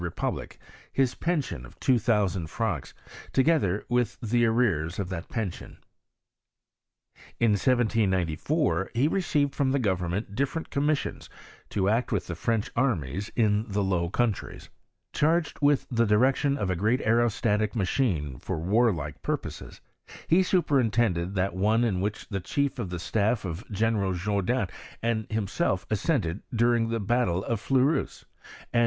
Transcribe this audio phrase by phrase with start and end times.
[0.01, 0.57] republic,
[0.91, 2.91] his pension of two thousand francs,
[3.33, 5.77] toge ther with the arrears of that pension.
[6.51, 11.25] > In 1794 he received from government different^ PROGRESS or CHEMISTRY IM FRANCE.
[11.29, 11.29] 187 commissions
[11.69, 14.69] to act with the French armies in the Low Countries.
[15.13, 19.81] Charged with the direction of a great aerostatic machine for warlike purposes,
[20.25, 24.67] he superintended that one in which the chief of the staff of General Jourdan
[25.03, 28.25] and himself ascended during the battle of Fleurus,
[28.73, 28.79] and whi.